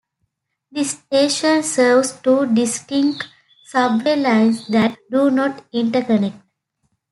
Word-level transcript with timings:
The 0.71 0.83
station 0.83 1.61
serves 1.61 2.19
two 2.23 2.47
distinct 2.55 3.27
subway 3.65 4.15
lines 4.15 4.67
that 4.69 4.97
do 5.11 5.29
not 5.29 5.71
interconnect. 5.71 6.41